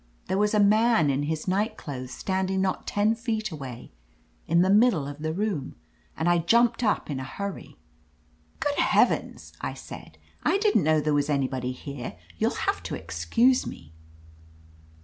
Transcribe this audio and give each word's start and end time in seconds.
There 0.25 0.37
was 0.39 0.55
a 0.55 0.59
man 0.59 1.11
in 1.11 1.21
his 1.21 1.47
night 1.47 1.77
clothes 1.77 2.09
standing 2.09 2.59
not 2.59 2.87
ten 2.87 3.13
feet 3.13 3.51
away, 3.51 3.91
in 4.47 4.63
the 4.63 4.69
mid 4.71 4.93
dle 4.93 5.07
of 5.07 5.19
the 5.21 5.31
room, 5.31 5.75
and 6.17 6.27
I 6.27 6.39
jumped 6.39 6.83
up 6.83 7.11
in 7.11 7.19
a 7.19 7.23
hurry. 7.23 7.77
"*Good 8.59 8.79
heavens!' 8.79 9.53
I 9.61 9.75
said, 9.75 10.17
'I 10.41 10.57
didn't 10.57 10.85
know 10.85 11.01
there 11.01 11.13
was 11.13 11.29
anybody; 11.29 11.71
here 11.71 12.15
I 12.17 12.19
You'll 12.39 12.55
have 12.55 12.81
to 12.81 12.95
ex 12.95 13.25
cuse 13.25 13.67
me.' 13.67 13.93